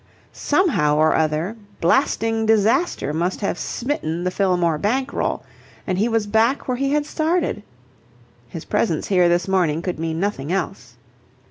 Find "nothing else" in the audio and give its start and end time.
10.19-10.95